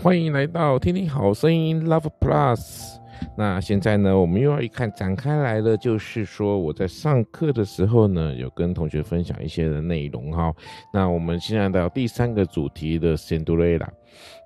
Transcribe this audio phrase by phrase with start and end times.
[0.00, 2.98] 欢迎来到听听好声音 Love Plus。
[3.38, 10.52] 那现在呢，我们又要一看展开来了，就是说我在上课的时候呢，有跟同学分享一些的内容哈。
[10.92, 13.88] 那我们现在到第三个主题的仙度瑞拉。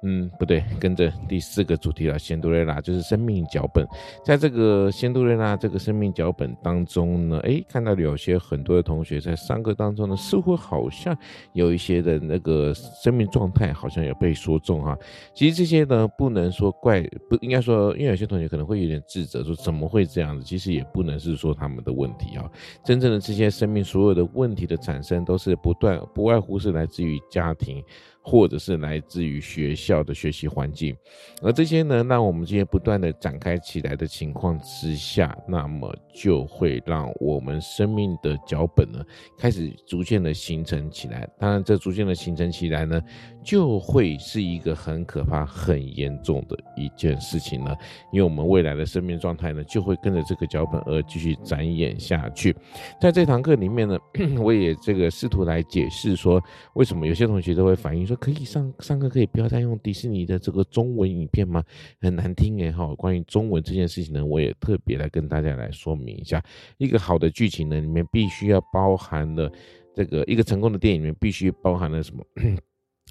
[0.05, 3.87] 嗯，不对，跟着第四个主题了，仙度瑞拉就是生命脚本。
[4.25, 11.17] 在这个仙度瑞拉这个生命脚本当中呢，诶，看到有些很多的同学在上课当中呢，似乎好像
[11.53, 14.99] 有一些的那个生命状态好像有被说中哈。
[15.33, 20.45] 其实这些呢，不能说怪，不应该说，因为有些同学可能会有点自责，说怎么会这样子？
[20.45, 22.51] 其实也不能是说他们的问题啊。
[22.85, 27.83] 真正的这些生命所有的问题的产生，都是不断不外乎是来自于家庭。
[28.23, 30.97] 或者是来自于学校的学习环境，
[31.43, 39.05] 而这些呢，让我们这些不断的展开起来的情况之下，那么就会让我们生命的脚本呢，
[39.37, 41.29] 开始逐渐的形成起来。
[41.37, 43.03] 当然，这逐渐的形成起来呢，
[43.45, 47.77] 就会是一个很可怕、很严重的一件事情了。
[48.13, 52.55] 因为我们未来的生命状态呢，就会跟着这个脚本而继续展演下去。
[53.01, 53.99] 在这堂课里面呢，
[54.41, 56.41] 我也这个试图来解释说，
[56.75, 58.12] 为什么有些同学都会反映说。
[58.17, 61.63] 可以上上课，可以不要再用迪士尼的这个中文影片吗？
[62.01, 62.95] 很难听哎哈！
[62.95, 66.43] 关于中文这件事情呢，我也特别来跟大家来说明一下。
[66.79, 69.51] 一个好的剧情呢，里面必须要包含了
[69.95, 72.25] 这个一个成功的电影里面必须包含了什么？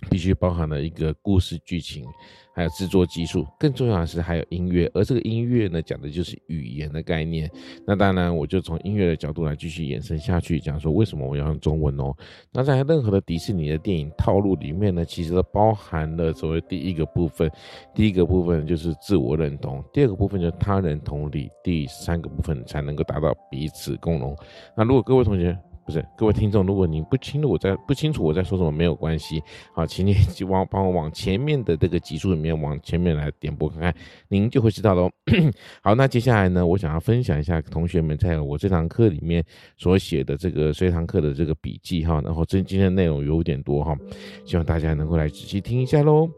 [0.09, 2.05] 必须包含了一个故事剧情，
[2.53, 4.89] 还有制作技术，更重要的是还有音乐。
[4.93, 7.49] 而这个音乐呢，讲的就是语言的概念。
[7.85, 12.13] 那当然，我就从音乐的角度来继续延伸下去，讲说为什么我要用中文哦。
[12.51, 17.49] 那在任何的迪士尼的电影套路里面呢，其实都包含了所谓第一个部分，
[17.93, 24.35] 第一个部分就是自我认同，第二个部分就是他人同理，第三个部分才能够达到彼此共荣。
[24.75, 29.41] 那如果各位同学，不是，各位听众，如果您不清楚我在不清楚我在说什么，没有关系，
[29.73, 33.93] 好，请你 就往帮我往前面的这个集数里面往前面来点播看看，
[34.29, 35.09] 您就会知道喽。
[35.81, 39.43] 好，那接下来呢，我想要分享一下同学们在我这堂课里面
[39.75, 43.97] 所写的这个这堂课的这个笔记哈，然后这今天的内容有点多哈，
[44.45, 46.29] 希望大家能够来仔细听一下喽。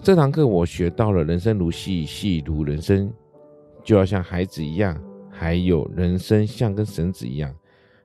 [0.00, 3.12] 这堂课我学到了，人生如戏，戏如人生，
[3.82, 5.00] 就要像孩子一样。
[5.42, 7.52] 还有人生像跟绳子一样，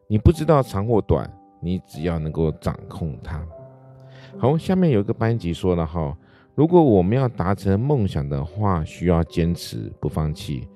[0.07, 1.31] 你不知道长或短，
[1.61, 3.45] 你只要能够掌控它。
[4.39, 6.17] 好，下面有一个班级说了哈，
[6.55, 10.67] 如果我们要达成梦想的话，需要坚持不放弃，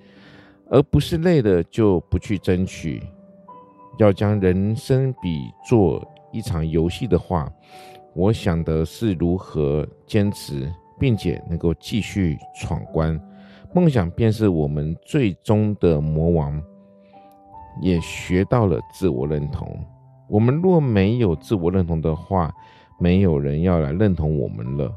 [0.69, 3.01] 而不是累了就不去争取。
[3.97, 7.51] 要将人生比作一场游戏的话，
[8.13, 13.19] 我想的是如何坚持，并且能够继续闯关。
[13.73, 16.61] 梦想便是我们最终的魔王，
[17.81, 19.67] 也学到了自我认同。
[20.27, 22.53] 我们若没有自我认同的话，
[22.99, 24.91] 没有人要来认同我们了。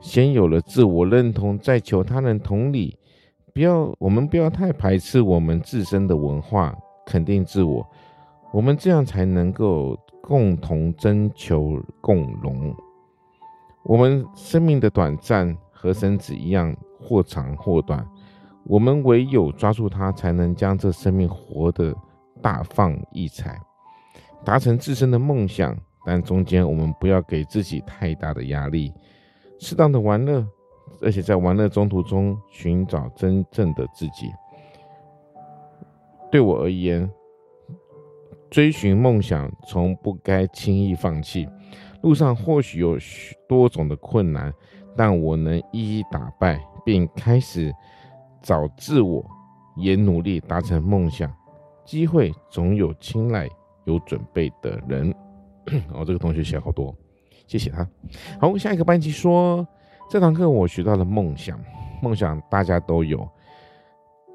[0.00, 2.96] 先有了自我认同，再求他人同理。
[3.54, 6.76] 不要，我们不要太排斥我们自身的文化，
[7.06, 7.86] 肯定自我。
[8.52, 12.74] 我们这样才能够共同征求共荣。
[13.84, 16.74] 我们生命的短暂和绳子一样。
[17.06, 18.02] 或长或短，
[18.64, 21.94] 我们唯有抓住它，才能将这生命活得
[22.40, 23.60] 大放异彩，
[24.42, 25.76] 达成自身的梦想。
[26.06, 28.90] 但中间我们不要给自己太大的压力，
[29.58, 30.42] 适当的玩乐，
[31.02, 34.32] 而且在玩乐中途中寻找真正的自己。
[36.32, 37.10] 对我而言，
[38.48, 41.46] 追寻梦想从不该轻易放弃。
[42.00, 44.50] 路上或许有许多种的困难，
[44.96, 46.60] 但我能一一打败。
[46.84, 47.74] 并开始
[48.42, 49.24] 找自我，
[49.74, 51.34] 也努力达成梦想。
[51.82, 53.48] 机会总有青睐
[53.86, 55.10] 有准备的人。
[55.94, 56.94] 哦，这个同学写好多，
[57.46, 57.88] 谢谢他。
[58.38, 59.66] 好，下一个班级说，
[60.10, 61.58] 这堂课我学到了梦想，
[62.02, 63.26] 梦想大家都有，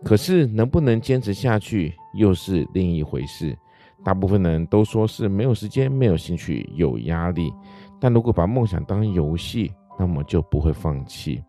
[0.03, 3.55] 可是能不能坚持下去又是另一回事。
[4.03, 7.53] 大部分人都说是没有时间、没有兴趣、有压力，
[7.99, 11.43] 但如果把梦想当游戏，那么就不会放弃。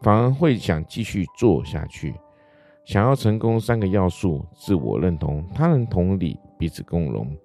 [0.00, 2.14] 反而会想继续做下去。
[2.86, 7.36] 想要成功，三个要素：自我认同、他人同理、彼此共荣。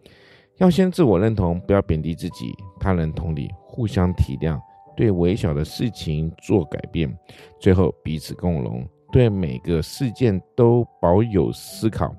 [0.58, 4.58] 要先自我认同，不要贬低自己；他人同理，互相体谅；
[4.96, 7.14] 对微小的事情做改变，
[7.60, 12.16] 最后彼此共荣，对每个事件都保有思考，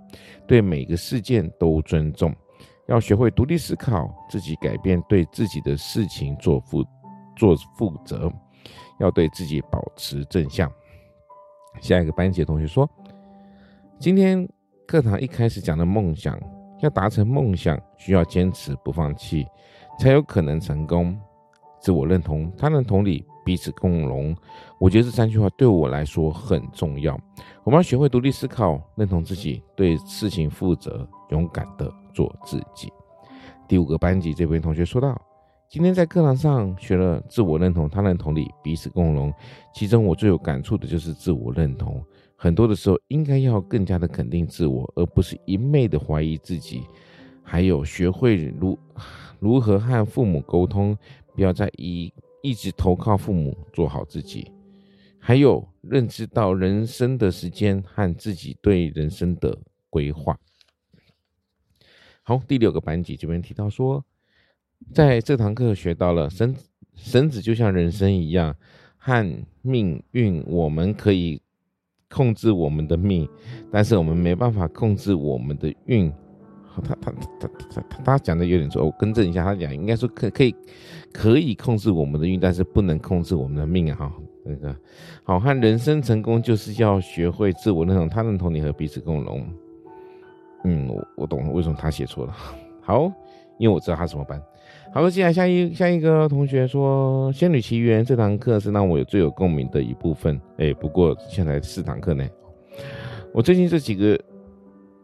[0.46, 2.34] 对每个事件都尊重，
[2.88, 6.84] 要学会独立思考，自己改变，对自己的事情做负
[7.36, 8.32] 做负责，
[9.00, 10.70] 要对自己保持正向。
[11.80, 12.88] 下一个班级的同学说，
[13.98, 14.48] 今天
[14.86, 16.38] 课堂一开始讲的梦想，
[16.80, 19.46] 要达成梦想，需要坚持不放弃，
[19.98, 21.18] 才有可能成功。
[21.80, 24.34] 自我认同、他人同理、彼此共荣，
[24.78, 27.14] 我觉得这三句话对我来说很重要。
[27.62, 32.90] 我们要学会独立思考，认同自己，对事情负责，勇敢的做自己。
[33.68, 35.20] 第五个班级这位同学说道
[35.74, 39.34] ：“今天在课堂上学了自我认同、他人同理、彼此共荣，
[39.74, 42.00] 其中我最有感触的就是自我认同。
[42.36, 46.84] 很多的时候，应该要更加的肯定自我，而不是一昧的怀疑自己。
[47.42, 48.78] 还有学会如
[49.40, 50.96] 如何和父母沟通。”
[51.34, 54.52] 不要再一一直投靠父母，做好自己。
[55.18, 59.58] 还有认知到人生的时间和自己对人生的
[59.90, 60.38] 规划。
[62.22, 64.04] 好，第六个班级这边提到说，
[64.92, 66.54] 在这堂课学到了绳
[66.94, 68.54] 绳子就像人生一样，
[68.96, 71.40] 和命运，我们可以
[72.10, 73.28] 控制我们的命，
[73.72, 76.12] 但是我们没办法控制我们的运。
[76.76, 80.52] 他他他他他他讲的有点错，我更正一下，他讲应该说可可以
[81.12, 83.96] 可以控制我们的运，但是不能控制我们的命啊！
[83.96, 84.12] 哈，
[84.44, 84.74] 那个
[85.22, 89.46] 好，和人生成功就是要学会自我认同，他认同你和彼此共荣。
[90.64, 92.34] 嗯，我我懂了，为什么他写错了？
[92.82, 93.04] 好，
[93.58, 94.42] 因为我知道他怎么办。
[94.94, 100.40] 好，接下来下一下一个同学说，《仙女奇缘》这堂课是让我有最有共鸣的一部分。
[100.56, 102.24] 哎，不过现在四堂课呢，
[103.32, 104.16] 我最近这几个。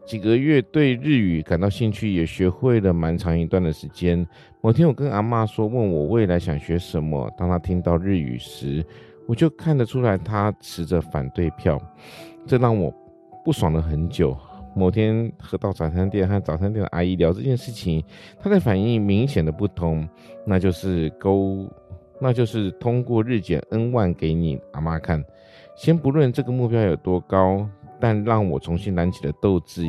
[0.03, 4.27] 几个月对日语感到兴趣，也学会了蛮长一段的时间。
[4.59, 7.31] 某天我跟阿嬷说，问我未来想学什么。
[7.37, 8.83] 当她听到日语时，
[9.27, 11.79] 我就看得出来她持着反对票，
[12.47, 12.91] 这让我
[13.45, 14.35] 不爽了很久。
[14.75, 18.03] 某天和到早餐店和早餐店的阿姨聊这件事情，
[18.39, 20.07] 她的反应明显的不同，
[20.45, 21.67] 那就是勾，
[22.19, 25.23] 那就是通过日减 N 万给你阿妈看。
[25.75, 27.67] 先不论这个目标有多高。
[28.03, 29.85] 但让我重新燃起了斗志，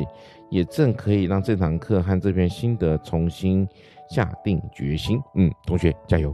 [0.51, 3.67] 也正可以让这堂课和这篇心得重新
[4.07, 5.19] 下定决心。
[5.33, 6.31] 嗯，同学加油，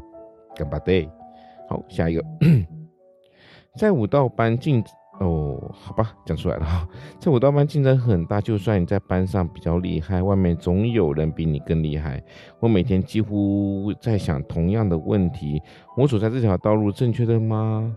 [0.57, 1.09] 干巴爹。
[1.69, 2.25] 好，下一个，
[3.77, 4.83] 在舞蹈班进
[5.19, 6.87] 哦，好吧，讲出来了哈。
[7.19, 12.23] 在舞蹈班竞争很大，就算你在班上比较厉害，外面总有人比你更厉害。
[12.59, 15.61] 我每天几乎在想同样的问题：
[15.97, 17.93] 我走在这条道路正确的吗？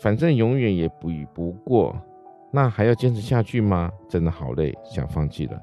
[0.00, 1.96] 反正永远也比不过。
[2.52, 3.90] 那还要坚持下去吗？
[4.08, 5.58] 真的好累，想放弃了。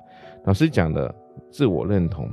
[0.46, 1.14] 老师讲的
[1.50, 2.28] 自我认同，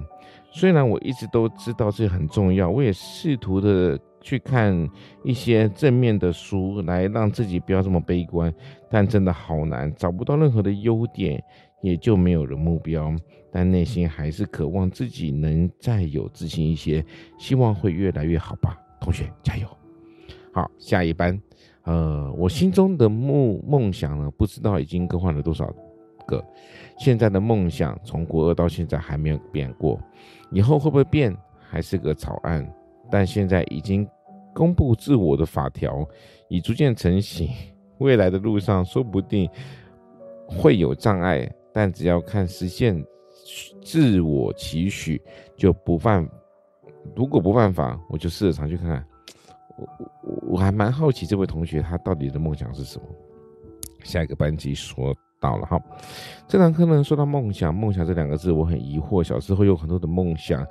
[0.51, 4.89] 虽然我一直都知道这很重要，我也试图的去看
[5.25, 8.53] 一些正面的书，来让自己不要这么悲观，
[8.91, 11.43] 但真的好难，找不到任何的优点，
[11.83, 13.15] 也就没有了目标。
[13.51, 17.03] 但内心还是渴望自己能再有自信一些，
[17.39, 18.77] 希望会越来越好吧。
[19.01, 19.67] 同学加油！
[20.53, 21.41] 好，下一班。
[21.85, 25.73] 呃，我心中的梦梦想呢，不知道已经更换了多少
[26.27, 26.45] 个。
[26.99, 29.99] 现在的梦想从国二到现在还没有变过，
[30.51, 32.71] 以后会不会变还是个草案。
[33.11, 34.09] 但现在已经
[34.55, 36.07] 公布自我的法条，
[36.49, 37.49] 已逐渐成型。
[37.99, 39.51] 未来的路上说不定
[40.47, 43.05] 会有障碍，但只要看实现
[43.83, 45.21] 自我期许，
[45.57, 46.29] 就不犯。
[47.17, 49.05] 如果不犯法，我就试着常去看看。
[49.77, 49.89] 我
[50.23, 53.07] 我我还蛮好奇这位同学他到底的梦想是什么？
[54.05, 55.81] 下一个班级说到了哈，
[56.47, 59.25] 这堂课呢说到梦想，梦想这两个字我很疑惑。
[59.25, 60.65] 小时候有很多的梦想，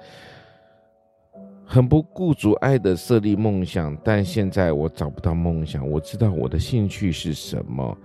[1.70, 5.88] 很不顾阻碍的设立梦想，但现在我找不到梦想。
[5.88, 7.96] 我知道我的兴趣是什么。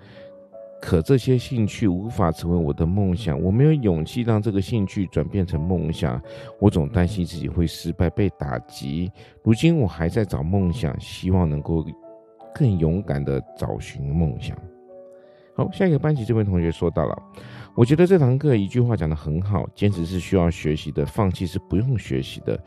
[0.81, 6.21] 可这些兴趣无法成为我的梦想，我没有勇气让这个兴趣转变成梦想，
[6.59, 9.09] 我总担心自己会失败、被打击。
[9.45, 11.87] 如今我还在找梦想，希望能够
[12.52, 14.59] 更勇敢地找寻梦想。
[15.54, 17.23] 好，下一个班级这位同学说到了，
[17.75, 22.59] 我觉得这堂课一句话讲得很好：坚持是需要学习的，放弃是不用学习的。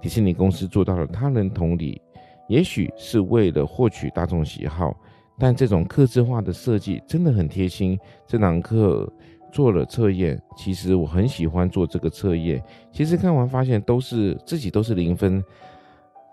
[0.00, 2.02] 迪士尼公司做到了他人同理，
[2.48, 4.92] 也许是为了获取大众喜好。
[5.38, 7.98] 但这种客制化的设计真的很贴心。
[8.26, 9.10] 这堂课
[9.52, 12.62] 做了测验，其实我很喜欢做这个测验。
[12.92, 15.42] 其实看完发现都是自己都是零分，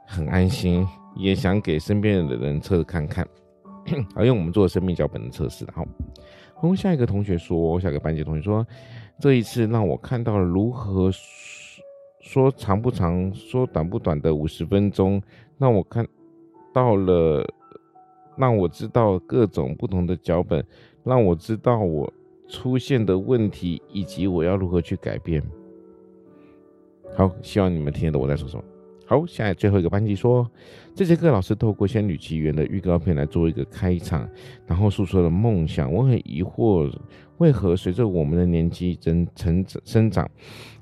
[0.06, 0.86] 很安心，
[1.16, 3.26] 也想给身边的人测看看。
[4.16, 5.66] 好，用我们做生命脚本的测试。
[5.74, 5.84] 好，
[6.56, 8.66] 然后下一个同学说，下一个班级同学说，
[9.20, 11.10] 这一次让我看到了如何
[12.22, 15.22] 说长不长，说短不短的五十分钟，
[15.58, 16.08] 让我看。
[16.72, 17.44] 到了，
[18.38, 20.64] 让我知道各种不同的脚本，
[21.04, 22.14] 让我知道我
[22.48, 25.42] 出现的问题以及我要如何去改变。
[27.18, 28.64] 好，希望你们听得懂我在说什么。
[29.10, 30.48] 好，现在最后一个班级说，
[30.94, 34.30] 这节课老师透过《仙女奇缘》的预告片来做一个开场，
[34.68, 35.92] 然后诉说了梦想。
[35.92, 36.96] 我很疑惑，
[37.40, 40.30] 为何随着我们的年纪增成长生长，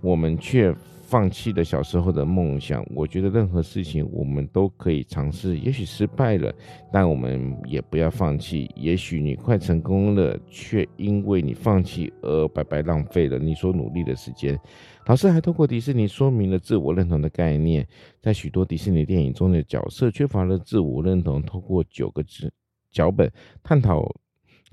[0.01, 0.75] 我们却
[1.07, 2.85] 放弃了小时候的梦想。
[2.93, 6.53] 我觉得任何事情我们都可以尝试，也许失败了，
[6.91, 8.69] 但我们也不要放弃。
[8.75, 14.59] 也许你快成功了，却因为你放弃而白白浪费了你所努力的时间。
[15.05, 17.87] 老师还透过迪士尼说明了自我认同的概念，
[18.21, 22.51] 在许多迪士尼电影中的角色缺乏了自我认同，透过九个字
[22.91, 23.31] 脚本
[23.63, 24.05] 探讨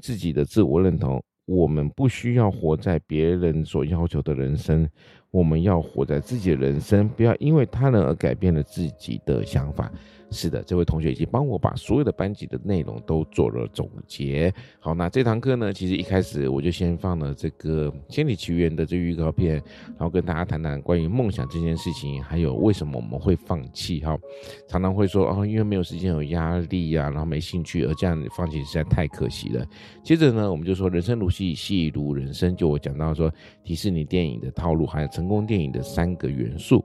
[0.00, 1.22] 自己的自我认同。
[1.46, 4.88] 我们不需要活在别人所要求的人生，
[5.34, 9.90] 我们要活在自己的人生，不要因为他人而改变了自己的想法。
[10.30, 14.52] 是的，这位同学已经帮我把所有的班级的内容都做了总结。
[14.80, 19.54] 好，那这堂课呢，其实一开始我就先放了这个《千里奇缘》的这个预告片，
[19.86, 24.00] 然后跟大家谈谈关于梦想这件事情，还有为什么我们会放弃。
[24.00, 24.18] 哈，
[24.66, 29.64] 常常会说哦，因为没有时间、有压力啊，然后没兴趣，而这样放弃实在太可惜了。
[30.02, 32.56] 接着呢，我们就说人生如戏，戏如人生。
[32.56, 36.84] 就我讲到说迪士尼电影的套路，还有成功电影的三个元素。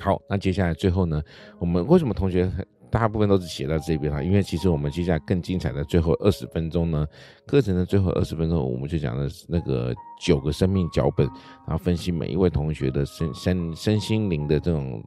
[0.00, 1.22] 好，那接下来最后呢，
[1.58, 2.50] 我们为什么同学
[2.90, 4.22] 大部分都是写到这边哈？
[4.22, 7.06] 因为其实我们接下来更精彩的最后二十分钟呢，
[7.46, 11.26] 课程的最后二十分钟，我们就讲的那个九个生命脚本，
[11.66, 15.02] 然后分析每一位同学的身身身心灵的这种。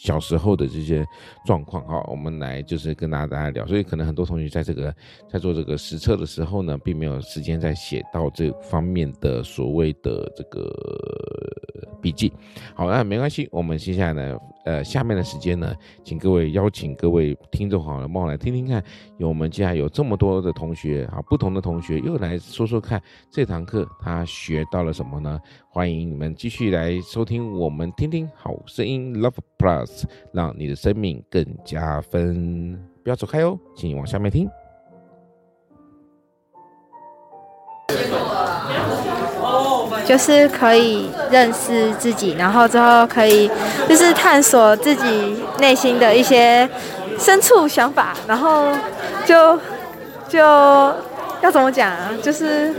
[0.00, 1.04] 小时候的这些
[1.44, 4.94] 状况哈，我们来就是跟大家大家聊，所以可能很多同学在这个
[5.28, 10.72] 在做这个实测的时候呢，并没有时间在写到这方面的所谓的这个
[12.00, 12.32] 笔记。
[12.74, 14.38] 好，那没关系，我们接下来呢，
[14.68, 18.84] 呃，下面的时间呢，请各位邀请各位听众好了，帮我来听听看，
[19.16, 25.40] 有我们接下来有这么多的同学啊，不同的同学又来说说看这堂课他学到了什么呢？
[25.70, 32.78] 欢迎你们继续来收听我们听听好声音 Love Plus，让你的生命更加分。
[33.02, 34.46] 不要走开哦，请你往下面听。
[40.08, 43.50] 就是可以认识自己，然后之后可以
[43.86, 46.66] 就是探索自己内心的一些
[47.18, 48.68] 深处想法，然后
[49.26, 49.58] 就
[50.26, 50.38] 就
[51.42, 52.08] 要怎么讲啊？
[52.22, 52.74] 就是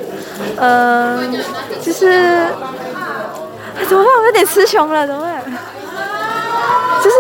[0.58, 1.32] 嗯、
[1.80, 2.48] 就是。
[3.88, 4.14] 怎么办？
[4.20, 5.42] 我有点词穷了，怎么办？
[7.02, 7.16] 就是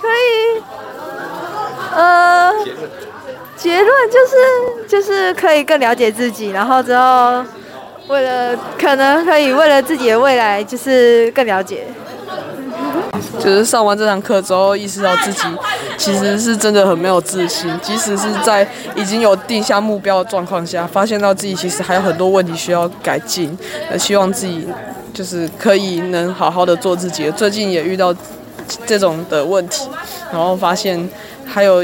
[0.00, 0.62] 可以，
[1.96, 2.52] 呃，
[3.56, 7.44] 结论就是就是可以更了解自己，然后之后
[8.08, 11.86] 为了可能可以为了自己的未来，就是更了解。
[13.38, 15.42] 就是上完这堂课之后，意识到自己
[15.96, 23.56] 其实是真的很没有自信，即使是在已经有定下目标的状况下，发现到自己其实还有很多问题需要改进，
[23.90, 24.66] 呃，希望自己。
[25.14, 27.30] 就是可以能好好的做自己。
[27.30, 28.14] 最近也遇到
[28.84, 29.88] 这种的问题，
[30.30, 31.08] 然后发现
[31.46, 31.82] 还有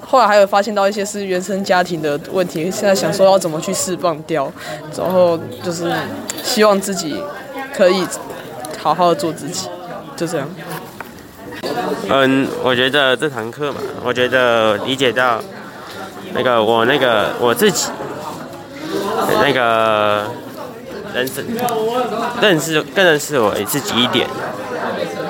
[0.00, 2.70] 后来还有发现到一些是原生家庭的问题。
[2.70, 4.50] 现在想说要怎么去释放掉，
[4.96, 5.92] 然后就是
[6.42, 7.22] 希望自己
[7.74, 8.06] 可以
[8.78, 9.68] 好好的做自己，
[10.16, 10.48] 就这样。
[12.08, 15.40] 嗯，我觉得这堂课嘛，我觉得理解到
[16.34, 17.88] 那个我那个我自己
[19.42, 20.26] 那个。
[21.12, 21.44] 认识，
[22.40, 24.28] 认识更认识我自己一点，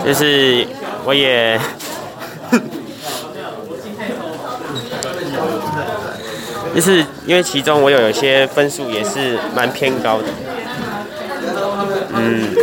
[0.05, 0.67] 就是
[1.07, 1.59] 我也，
[6.75, 10.29] 就是因为其中我有有些分数也是蛮偏高的，
[12.15, 12.55] 嗯，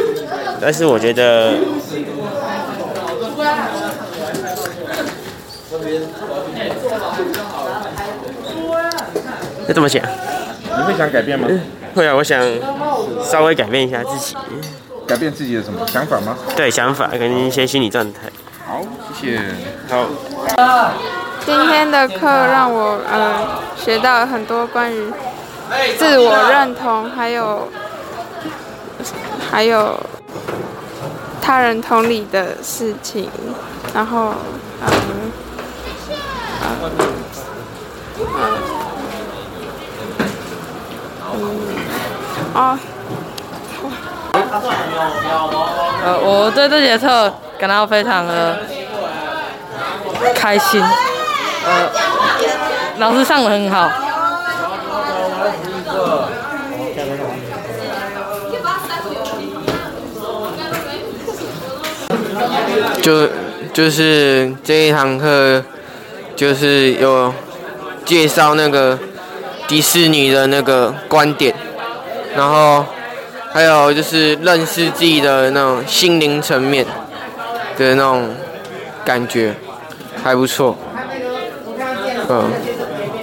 [0.62, 1.54] 但是我觉得，
[9.68, 10.02] 这怎么写？
[10.64, 11.48] 你会想改变吗？
[11.94, 12.42] 会啊，我想
[13.24, 14.36] 稍微改变一下自己。
[15.06, 16.38] 改变自己的什么想法吗？
[16.56, 18.30] 对，想法跟一些心理状态。
[18.66, 18.82] 好，
[19.20, 19.42] 谢谢。
[19.90, 20.08] 好。
[21.48, 25.14] 今天的课让我呃学到很多关于
[25.98, 27.70] 自我认同，还有
[29.50, 29.98] 还有
[31.42, 33.30] 他人同理的事情，
[33.94, 34.34] 然后
[34.82, 35.32] 嗯嗯
[36.84, 37.02] 嗯。
[42.54, 42.78] 啊，
[46.04, 48.60] 呃，我对这节课感到非常的
[50.36, 50.84] 开心，
[51.68, 51.92] 呃，
[52.98, 53.90] 老师上的很好，
[63.02, 63.28] 就
[63.74, 65.62] 就是这一堂课
[66.38, 67.34] 就是有
[68.06, 68.98] 介绍那个
[69.68, 71.54] 迪士尼的那个观点，
[72.34, 72.86] 然后
[73.52, 76.86] 还有就是认识自己的那种心灵层面
[77.78, 78.34] 的那种
[79.04, 79.54] 感觉，
[80.24, 80.78] 还不错。
[82.30, 82.52] 嗯，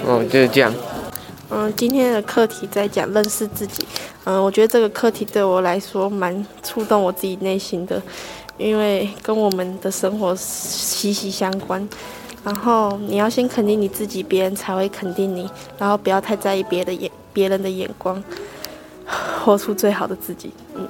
[0.07, 0.73] 嗯，就是这样。
[1.49, 3.85] 嗯，今天的课题在讲认识自己。
[4.23, 8.01] 嗯，我觉得这个课题对我来说蛮触动我自己内心的，
[8.57, 11.87] 因为跟我们的生活息息相关。
[12.43, 15.49] 然后你要先肯定你自己，别人才会肯定你。
[15.77, 18.23] 然后不要太在意别的眼，别人的眼光，
[19.43, 20.51] 活出最好的自己。
[20.75, 20.87] 嗯。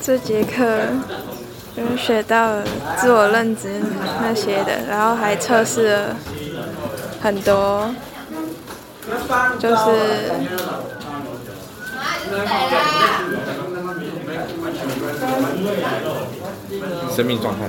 [0.00, 0.64] 这节课
[1.76, 2.64] 有学到了
[2.96, 3.80] 自我认知
[4.20, 6.16] 那些的，然后还测试了
[7.22, 7.90] 很多，
[9.58, 9.82] 就是。
[17.14, 17.66] 生命状态。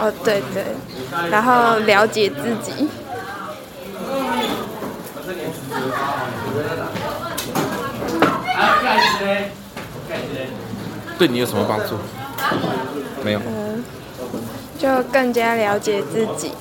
[0.00, 0.64] 哦，对对，
[1.30, 2.88] 然后了解自己。
[11.16, 11.96] 对你有什么帮助？
[13.22, 13.40] 没有。
[13.46, 13.84] 嗯，
[14.78, 16.52] 就更加了解自己，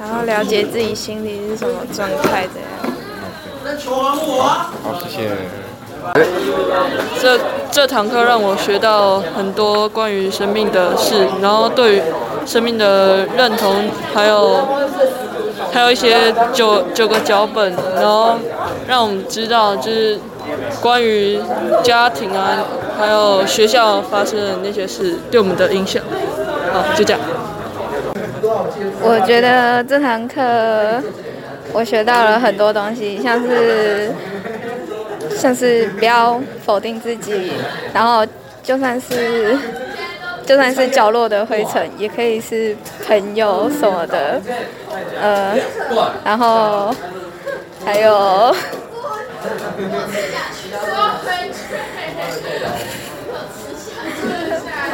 [0.00, 2.68] 然后了解自己心里是什么状态这样。
[4.82, 5.30] 好，谢谢。
[7.20, 7.38] 这
[7.70, 12.02] 这堂课让我学到很多关于生命的事，然后对于
[12.44, 14.66] 生命的认同，还有
[15.70, 18.36] 还有一些九九个脚本，然后
[18.88, 20.18] 让我们知道就是
[20.80, 21.40] 关于
[21.84, 22.58] 家庭啊，
[22.98, 26.02] 还有学校发生的那些事对我们的影响。
[26.72, 27.20] 好，就这样。
[29.02, 30.40] 我觉得这堂课
[31.72, 34.10] 我学到了很多东西，像是。
[35.34, 37.52] 像是不要否定自己，
[37.92, 38.24] 然后
[38.62, 39.56] 就算是
[40.46, 42.76] 就算是角落的灰尘，也可以是
[43.08, 44.40] 朋友什么的，
[45.20, 45.56] 呃，
[46.22, 46.94] 然后
[47.84, 48.54] 还有，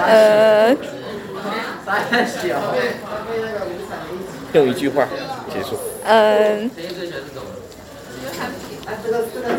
[0.07, 0.77] 呃，
[4.53, 5.07] 用一句话
[5.53, 5.77] 结束。
[6.05, 6.71] 嗯。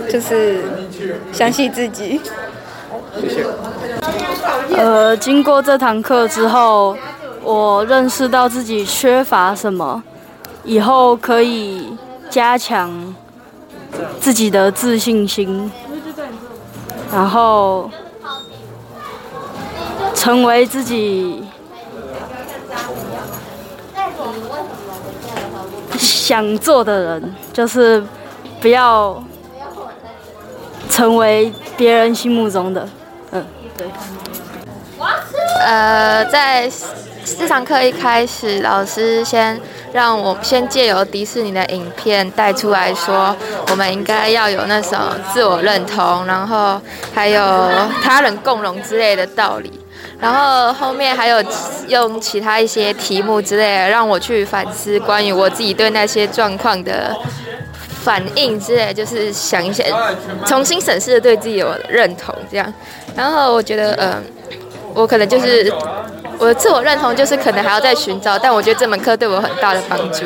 [0.10, 0.63] 就是
[1.32, 2.19] 相信自己。
[3.21, 3.45] 谢谢。
[4.75, 6.97] 呃，经过这堂课之后，
[7.43, 10.02] 我认识到自己缺乏什么，
[10.63, 11.93] 以后可以
[12.30, 13.15] 加强
[14.19, 15.71] 自己的自信心，
[17.13, 17.89] 然后
[20.19, 21.43] 成为自己
[25.97, 28.03] 想做的人，就是。
[28.62, 29.23] 不要
[30.89, 32.86] 成为别人心目中的，
[33.32, 33.45] 嗯，
[33.77, 33.88] 对。
[35.65, 36.69] 呃，在
[37.23, 39.58] 这堂课一开始，老师先
[39.93, 43.34] 让我先借由迪士尼的影片带出来说，
[43.71, 44.99] 我们应该要有那种
[45.34, 46.82] 自我认同，然后
[47.15, 47.41] 还有
[48.03, 49.71] 他人共荣之类的道理。
[50.19, 51.43] 然后后面还有
[51.88, 57.15] 用其他一些题目之类的，让我去反思关于我自己对那些状况的。
[58.01, 59.93] 反应之类，就是想一些，
[60.45, 62.73] 重新审视对自己有认同这样。
[63.13, 64.23] 然后我觉得，嗯、
[64.93, 65.71] 我可能就是
[66.38, 68.39] 我的自我认同，就是可能还要再寻找。
[68.39, 70.23] 但我觉得这门课对我很大的帮助。